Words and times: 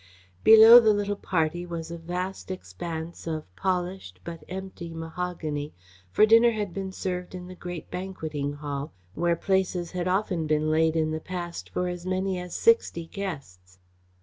Below 0.43 0.79
the 0.79 0.95
little 0.95 1.15
party 1.15 1.63
was 1.63 1.91
a 1.91 1.97
vast 1.99 2.49
expanse 2.49 3.27
of 3.27 3.55
polished 3.55 4.19
but 4.23 4.43
empty 4.49 4.95
mahogany, 4.95 5.73
for 6.09 6.25
dinner 6.25 6.49
had 6.53 6.73
been 6.73 6.91
served 6.91 7.35
in 7.35 7.45
the 7.47 7.53
great 7.53 7.91
banquetting 7.91 8.53
hall 8.53 8.93
where 9.13 9.35
places 9.35 9.91
had 9.91 10.07
often 10.07 10.47
been 10.47 10.71
laid 10.71 10.95
in 10.95 11.11
the 11.11 11.19
past 11.19 11.69
for 11.69 11.87
as 11.87 12.03
many 12.03 12.39
as 12.39 12.55
sixty 12.55 13.05
guests. 13.05 13.77